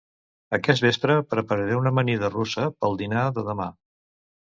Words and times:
Aquest 0.57 0.83
vespre 0.85 1.17
prepararé 1.35 1.79
una 1.83 1.93
amanida 1.97 2.33
russa 2.35 2.69
pel 2.81 3.01
dinar 3.07 3.31
de 3.41 3.49
demà 3.55 3.73